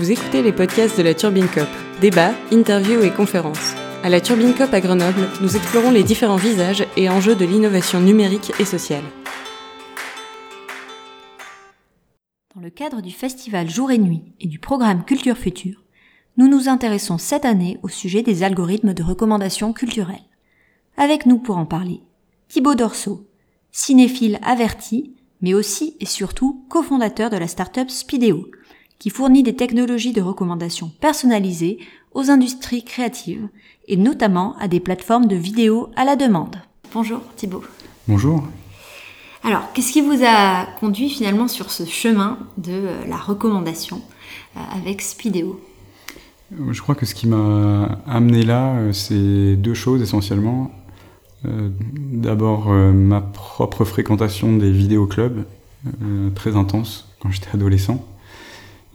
[0.00, 1.68] Vous écoutez les podcasts de la Turbine Cop.
[2.00, 3.74] Débats, interviews et conférences.
[4.02, 8.00] À la Turbine Cop à Grenoble, nous explorons les différents visages et enjeux de l'innovation
[8.00, 9.02] numérique et sociale.
[12.54, 15.84] Dans le cadre du festival Jour et Nuit et du programme Culture Future,
[16.38, 20.24] nous nous intéressons cette année au sujet des algorithmes de recommandation culturelle.
[20.96, 22.00] Avec nous pour en parler,
[22.48, 23.26] Thibaut Dorso,
[23.70, 25.12] cinéphile averti,
[25.42, 28.46] mais aussi et surtout cofondateur de la startup Spideo,
[29.00, 31.78] qui fournit des technologies de recommandation personnalisées
[32.12, 33.48] aux industries créatives
[33.88, 36.56] et notamment à des plateformes de vidéo à la demande.
[36.92, 37.64] Bonjour Thibaut.
[38.06, 38.44] Bonjour.
[39.42, 44.02] Alors, qu'est-ce qui vous a conduit finalement sur ce chemin de euh, la recommandation
[44.56, 45.58] euh, avec Spideo
[46.70, 50.70] Je crois que ce qui m'a amené là, euh, c'est deux choses essentiellement.
[51.42, 55.46] D'abord, ma propre fréquentation des vidéoclubs,
[56.34, 58.04] très intense quand j'étais adolescent.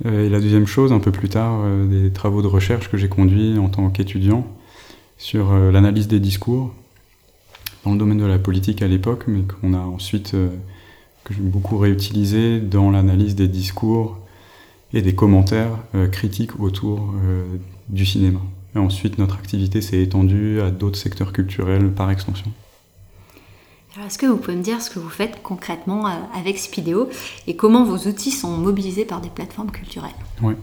[0.03, 3.57] Et la deuxième chose, un peu plus tard, des travaux de recherche que j'ai conduits
[3.57, 4.45] en tant qu'étudiant
[5.17, 6.73] sur l'analyse des discours
[7.85, 10.49] dans le domaine de la politique à l'époque, mais qu'on a ensuite, euh,
[11.23, 14.19] que j'ai beaucoup réutilisé dans l'analyse des discours
[14.93, 17.43] et des commentaires euh, critiques autour euh,
[17.89, 18.39] du cinéma.
[18.75, 22.51] Et ensuite, notre activité s'est étendue à d'autres secteurs culturels par extension.
[23.95, 27.09] Alors, est-ce que vous pouvez me dire ce que vous faites concrètement avec Spideo
[27.47, 30.11] et comment vos outils sont mobilisés par des plateformes culturelles?
[30.41, 30.53] Oui.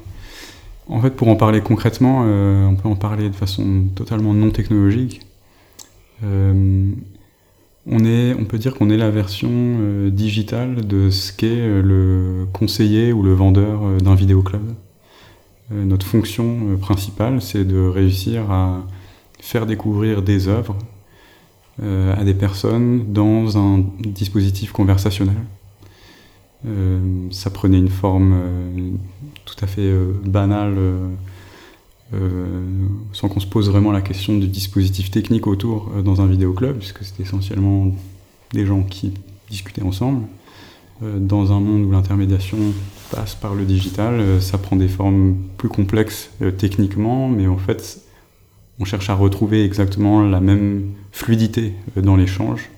[0.89, 5.23] En fait, pour en parler concrètement, on peut en parler de façon totalement non technologique.
[7.87, 11.83] On, est, on peut dire qu'on est la version euh, digitale de ce qu'est euh,
[11.83, 14.63] le conseiller ou le vendeur euh, d'un vidéoclub.
[15.73, 18.87] notre fonction principale, c'est de réussir à
[19.41, 20.77] faire découvrir des œuvres
[21.81, 25.37] à des personnes dans un dispositif conversationnel.
[27.31, 28.35] ça prenait une forme
[29.45, 29.91] tout à fait
[30.25, 30.77] banale
[32.15, 32.67] euh,
[33.15, 36.77] sans qu'on se pose vraiment la question du dispositif technique autour euh, dans un vidéoclub,
[36.77, 37.91] puisque c'était essentiellement
[38.53, 39.15] des gens qui
[39.49, 40.27] discutaient ensemble.
[41.03, 42.59] Euh, dans un monde où l'intermédiation
[43.11, 48.03] passe par le digital, ça prend des formes plus complexes techniquement, mais en fait,
[48.79, 52.71] on cherche à retrouver exactement la même fluidité dans l'échange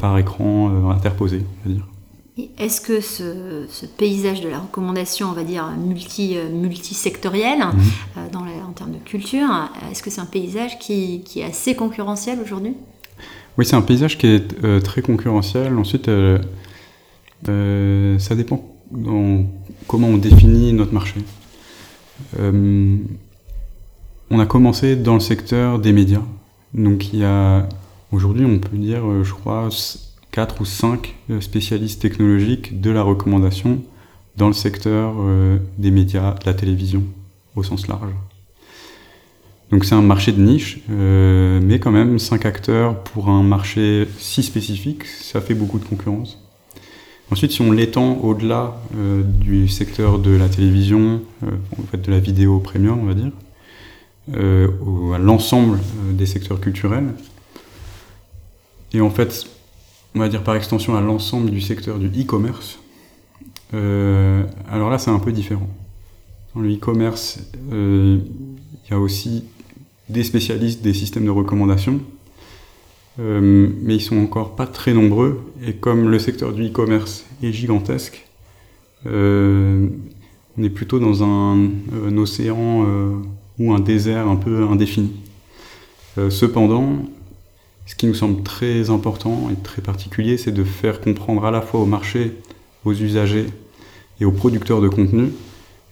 [0.00, 1.86] par écran interposé, dire.
[2.58, 7.80] Est-ce que ce, paysage de la recommandation, on va dire multi, euh, multisectoriel, mhm.
[8.16, 9.48] euh, dans en termes de culture,
[9.90, 12.74] est-ce que c'est un paysage qui, est assez concurrentiel aujourd'hui?
[13.58, 15.76] Oui, c'est un paysage qui est euh, très concurrentiel.
[15.76, 16.10] Ensuite,
[17.44, 18.64] ça dépend
[19.86, 21.20] comment on définit notre marché.
[24.32, 26.22] On a commencé dans le secteur des médias.
[26.72, 27.68] Donc il y a
[28.12, 29.68] aujourd'hui, on peut dire, je crois,
[30.30, 33.82] quatre ou cinq euh, spécialistes technologiques de la recommandation
[34.38, 37.04] dans le secteur euh, des médias, de la télévision
[37.56, 38.10] au sens large.
[39.70, 44.08] Donc c'est un marché de niche, euh, mais quand même cinq acteurs pour un marché
[44.16, 46.38] si spécifique, ça fait beaucoup de concurrence.
[47.30, 48.76] Ensuite, si on l'étend au-delà
[49.24, 53.30] du secteur de la télévision, de la vidéo premium, on va dire,
[54.30, 55.80] à l'ensemble
[56.12, 57.14] des secteurs culturels,
[58.94, 59.46] et en fait,
[60.14, 62.78] on va dire par extension à l'ensemble du secteur du e-commerce,
[63.74, 65.68] euh, alors là c'est un peu différent.
[66.54, 67.40] Dans le e-commerce,
[67.72, 68.18] euh,
[68.84, 69.44] il y a aussi
[70.10, 72.00] des spécialistes des systèmes de recommandation,
[73.18, 77.52] euh, mais ils sont encore pas très nombreux, et comme le secteur du e-commerce est
[77.52, 78.26] gigantesque,
[79.04, 81.70] on est plutôt dans un
[82.16, 82.86] océan
[83.62, 85.12] ou un désert un peu indéfini.
[86.30, 87.04] cependant,
[87.86, 91.60] ce qui nous semble très important et très particulier, c'est de faire comprendre à la
[91.60, 92.32] fois au marché,
[92.84, 93.46] aux usagers
[94.20, 95.30] et aux producteurs de contenu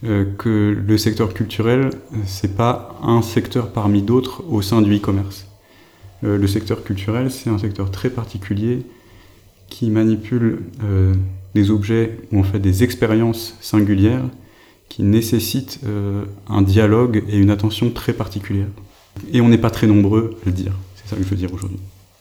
[0.04, 1.91] euh, que le secteur culturel,
[2.25, 5.47] c'est pas un secteur parmi d'autres au sein du e-commerce.
[6.25, 8.82] Euh, le secteur culturel, c'est un secteur très particulier
[9.69, 11.12] qui manipule euh,
[11.54, 14.24] des objets ou en fait des expériences singulières
[14.91, 15.81] qui nécessitent
[16.48, 18.69] un dialogue et une attention très particulière.
[19.33, 20.72] Et on n'est pas très nombreux à le dire
[21.10, 21.78] ça que je veux dire aujourd'hui.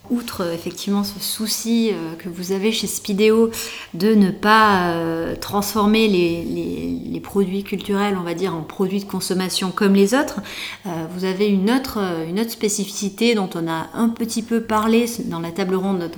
[0.10, 3.51] Outre euh, effectivement ce souci euh, que vous avez chez Spideo
[3.94, 9.71] de ne pas euh, transformer les, produits culturels, on va dire, en produits de consommation
[9.71, 10.39] comme les autres,
[10.86, 12.00] vous avez une autre,
[12.30, 16.10] une autre spécificité dont on a un petit peu parlé dans la table ronde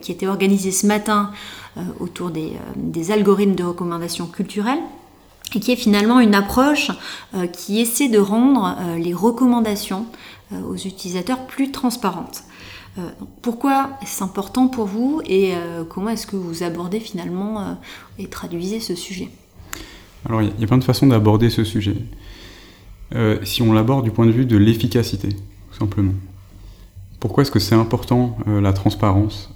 [0.00, 1.32] qui, était organisée ce matin
[1.98, 4.78] autour des algorithmes de recommandation culturelle
[5.54, 6.90] et qui est finalement une approche
[7.52, 10.06] qui essaie de rendre les recommandations
[10.52, 12.42] euh, aux utilisateurs plus transparentes.
[12.98, 13.02] Euh,
[13.40, 17.78] pourquoi est-ce important pour vous et euh, comment est-ce que vous abordez finalement
[18.18, 19.28] et traduisez ce sujet?
[20.24, 21.94] Alors il y, a plein de façons d'aborder ce sujet.
[23.44, 26.14] si on l'aborde du point de vue de l'efficacité, tout simplement.
[27.20, 29.50] Pourquoi est-ce que c'est important la transparence?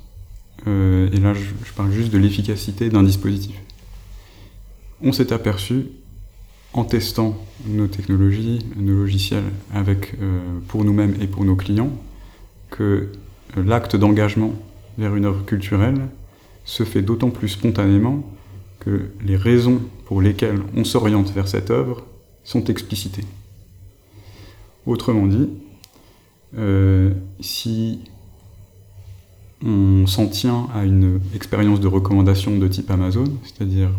[0.66, 3.56] Et là, je parle juste de l'efficacité d'un dispositif.
[5.02, 5.86] On s'est aperçu
[6.72, 7.36] en testant
[7.66, 9.44] nos technologies, nos logiciels
[9.74, 11.90] euh, pour nous-mêmes et pour nos clients,
[12.70, 13.12] que
[13.56, 14.52] l'acte d'engagement
[14.98, 16.08] vers une œuvre culturelle
[16.64, 18.24] se fait d'autant plus spontanément
[18.80, 22.04] que les raisons pour lesquelles on s'oriente vers cette œuvre
[22.42, 23.24] sont explicitées.
[24.86, 25.48] Autrement dit,
[26.56, 28.00] euh, si
[29.64, 33.90] on s'en tient à une expérience de recommandation de type Amazon, c'est-à-dire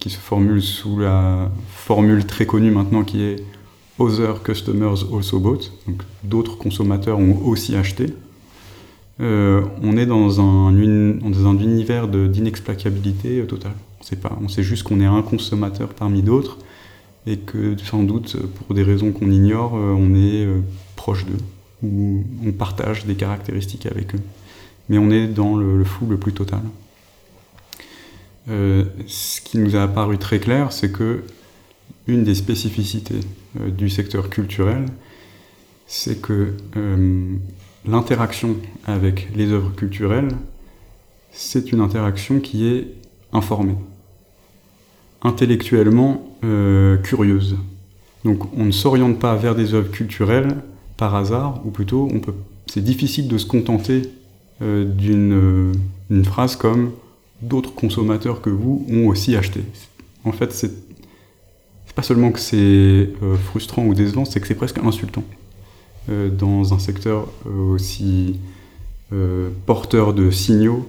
[0.00, 3.36] qui se formule sous la formule très connue maintenant qui est
[3.98, 8.14] Other customers also bought, donc d'autres consommateurs ont aussi acheté.
[9.20, 13.74] Euh, on est dans un, dans un univers d'inexplicabilité totale.
[14.00, 16.56] On sait pas, on sait juste qu'on est un consommateur parmi d'autres
[17.26, 20.60] et que sans doute pour des raisons qu'on ignore, euh, on est euh,
[20.96, 21.44] proche d'eux
[21.82, 24.20] ou on partage des caractéristiques avec eux.
[24.88, 26.62] Mais on est dans le, le le plus total.
[28.48, 31.22] Euh, ce qui nous a apparu très clair, c'est que
[32.06, 33.20] une des spécificités
[33.60, 34.86] euh, du secteur culturel,
[35.86, 37.34] c'est que euh,
[37.86, 38.56] l'interaction
[38.86, 40.28] avec les œuvres culturelles,
[41.32, 42.88] c'est une interaction qui est
[43.32, 43.76] informée,
[45.22, 46.26] intellectuellement
[47.02, 47.56] curieuse.
[48.24, 50.56] Donc on ne s'oriente pas vers des œuvres culturelles
[50.96, 52.08] par hasard, ou plutôt
[52.66, 54.10] c'est difficile de se contenter
[54.60, 55.74] d'une
[56.24, 56.92] phrase comme
[57.42, 59.60] d'autres consommateurs que vous ont aussi acheté.
[60.24, 60.72] En fait, c'est
[62.00, 65.22] pas seulement que c'est euh, frustrant ou décevant, c'est que c'est presque insultant
[66.08, 68.40] euh, dans un secteur euh, aussi
[69.66, 70.86] porteur de signaux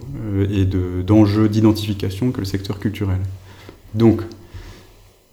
[0.51, 3.17] et d'enjeux d'identification que le secteur culturel.
[3.95, 4.21] Donc,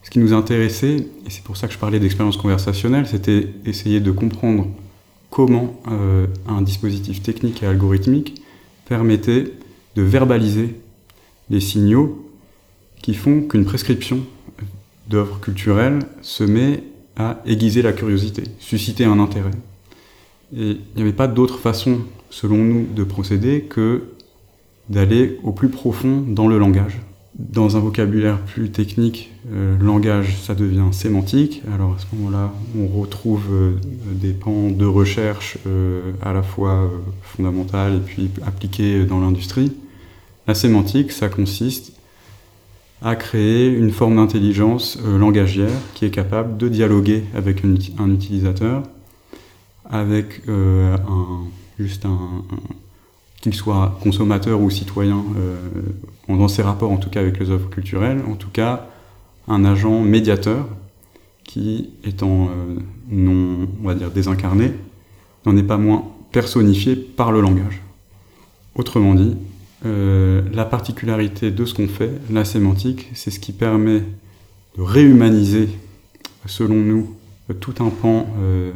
[0.03, 4.01] ce qui nous intéressait, et c'est pour ça que je parlais d'expérience conversationnelle, c'était essayer
[4.01, 4.69] de comprendre
[5.29, 5.79] comment
[6.49, 8.41] un dispositif technique et algorithmique
[8.87, 9.53] permettait
[9.95, 10.75] de verbaliser
[11.51, 12.25] des signaux
[13.03, 14.21] qui font qu'une prescription
[15.09, 16.83] d'œuvres culturelles se met
[17.17, 19.51] à aiguiser la curiosité, susciter un intérêt.
[20.57, 22.01] Et il n'y avait pas d'autre façon,
[22.31, 24.05] selon nous, de procéder que
[24.89, 27.01] d'aller au plus profond dans le langage.
[27.39, 31.63] Dans un vocabulaire plus technique, euh, langage, ça devient sémantique.
[31.73, 33.73] Alors à ce moment-là, on retrouve euh,
[34.13, 36.91] des pans de recherche euh, à la fois
[37.23, 39.73] fondamentales et puis appliqués dans l'industrie.
[40.49, 41.93] La sémantique, ça consiste
[43.03, 48.83] à créer une forme d'intelligence euh, langagière qui est capable de dialoguer avec un utilisateur,
[49.85, 51.45] avec euh, un,
[51.79, 52.19] juste un,
[53.43, 55.59] qu'il soit consommateur ou citoyen, euh,
[56.29, 58.89] dans ses rapports en tout cas avec les œuvres culturelles, en tout cas
[59.49, 60.67] un agent médiateur
[61.45, 62.49] qui, étant
[63.11, 64.73] non, on va dire, désincarné,
[65.45, 67.83] n'en est pas moins personnifié par le langage.
[68.75, 69.37] Autrement dit,
[69.87, 74.03] euh, la particularité de ce qu'on fait, la sémantique, c'est ce qui permet
[74.77, 75.69] de réhumaniser,
[76.47, 77.17] selon nous,
[77.61, 78.73] tout un pan, euh,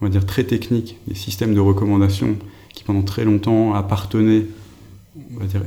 [0.00, 2.36] on va dire, très technique des systèmes de recommandation
[2.72, 4.46] qui pendant très longtemps appartenaient,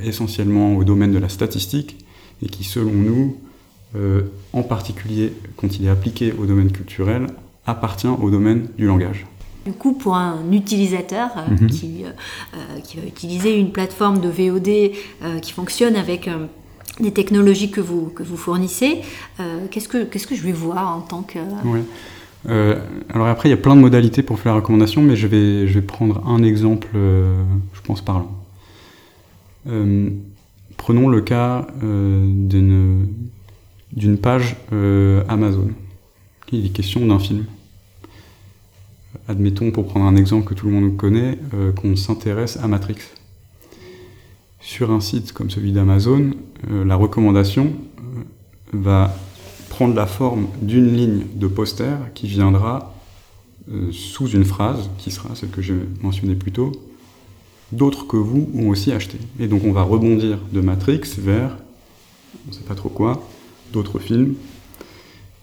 [0.03, 2.05] essentiellement au domaine de la statistique
[2.41, 3.37] et qui, selon nous,
[3.95, 7.27] euh, en particulier quand il est appliqué au domaine culturel,
[7.65, 9.25] appartient au domaine du langage.
[9.67, 11.67] Du coup, pour un utilisateur euh, mhm.
[11.67, 12.11] qui, euh,
[12.55, 16.29] euh, qui, va utiliser une plateforme de VOD qui fonctionne avec
[17.01, 19.01] des technologies que vous, que vous fournissez,
[19.69, 21.39] qu'est-ce que qu'est-ce que je vais voir en tant que...
[23.13, 25.67] alors après, il y a plein de modalités pour faire la recommandation, mais je vais,
[25.67, 28.31] je vais prendre un exemple, je pense, parlant.
[30.77, 33.05] prenons le cas d'une
[33.91, 34.55] d'une page
[35.27, 35.71] Amazon.
[36.53, 37.43] Il est question d'un film
[39.27, 42.97] admettons, pour prendre un exemple que tout le monde connaît, euh, qu'on s'intéresse à Matrix.
[44.59, 46.31] Sur un site comme celui d'Amazon,
[46.69, 48.23] euh, la recommandation euh,
[48.73, 49.15] va
[49.69, 52.93] prendre la forme d'une ligne de poster qui viendra
[53.91, 56.71] sous une phrase, qui sera celle que j'ai mentionnée plus tôt,
[57.73, 59.17] d'autres que vous ont aussi acheté.
[59.41, 61.57] Et donc on va rebondir de Matrix vers,
[62.45, 63.27] on ne sait pas trop quoi,
[63.73, 64.35] d'autres films.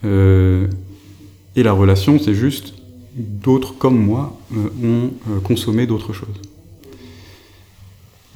[0.04, 2.72] et la relation, c'est juste
[3.14, 6.40] d'autres comme moi euh, ont euh, consommé d'autres choses.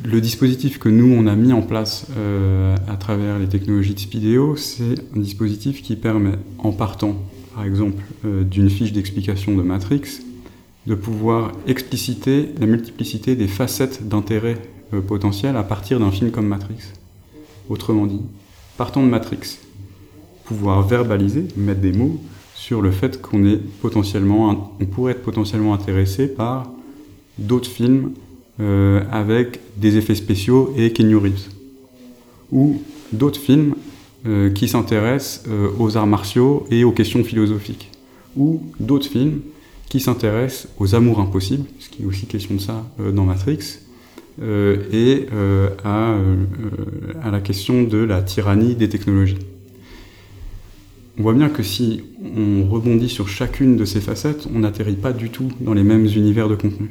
[0.05, 4.01] Le dispositif que nous, on a mis en place euh, à travers les technologies de
[4.01, 7.17] Spideo, c'est un dispositif qui permet, en partant,
[7.55, 10.21] par exemple, d'une fiche d'explication de Matrix,
[10.87, 14.59] de pouvoir expliciter la multiplicité des facettes d'intérêt
[15.09, 16.93] potentiel à partir d'un film comme Matrix.
[17.69, 18.21] Autrement dit,
[18.77, 19.59] partant de Matrix,
[20.45, 22.21] pouvoir verbaliser, mettre des mots
[22.59, 26.69] sur le fait qu'on est potentiellement, on pourrait être potentiellement intéressé par
[27.39, 28.11] d'autres films
[28.59, 31.49] euh, avec des effets spéciaux et Kenny Reeves,
[32.51, 33.75] ou d'autres films
[34.27, 37.93] euh, qui s'intéressent euh, aux arts martiaux et aux questions philosophiques,
[38.37, 39.41] ou d'autres films
[39.89, 43.79] qui s'intéressent aux amours impossibles, ce qui est aussi question de ça dans Matrix,
[44.43, 45.27] et
[45.85, 49.39] à la question de la tyrannie des technologies
[51.19, 52.05] on voit bien que si
[52.37, 56.07] on rebondit sur chacune de ces facettes, on n'atterrit pas du tout dans les mêmes
[56.07, 56.91] univers de contenu.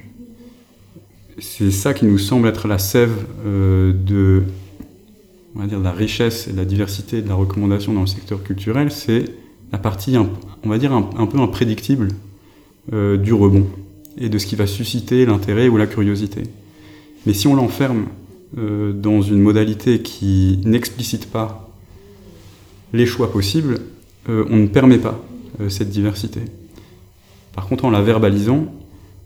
[1.40, 3.14] C'est ça qui nous semble être la sève
[3.46, 4.44] euh, de,
[5.56, 9.26] la richesse et de la diversité de la recommandation dans le secteur culturel, c'est
[9.72, 12.10] la partie, un, peu imprédictible
[12.92, 13.68] euh, du rebond
[14.18, 16.44] et de ce qui va susciter l'intérêt ou la curiosité.
[17.26, 18.08] Mais si on l'enferme
[18.58, 21.70] euh, dans une modalité qui n'explicite pas
[22.94, 23.80] les choix possibles,
[24.30, 25.24] euh, on ne permet pas
[25.62, 26.42] euh, cette diversité.
[27.54, 28.66] Par contre, en la verbalisant,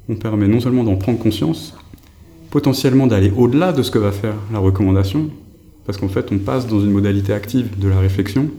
[0.10, 1.75] on permet non seulement d'en prendre conscience,
[2.50, 5.29] potentiellement d'aller au-delà de ce que va faire la recommandation,
[5.86, 8.50] parce qu'en fait, on passe dans une modalité active de la réflexion,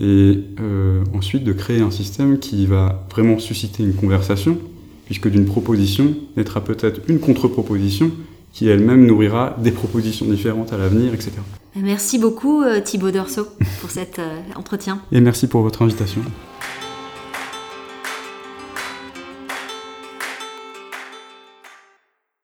[0.00, 4.58] et euh, ensuite de créer un système qui va vraiment susciter une conversation,
[5.06, 8.12] puisque d'une proposition naîtra peut-être une contre-proposition
[8.52, 11.32] qui elle-même nourrira des propositions différentes à l'avenir, etc.
[11.76, 13.46] Merci beaucoup euh, Thibaut Dorso
[13.80, 15.00] pour cet euh, entretien.
[15.12, 16.22] Et merci pour votre invitation.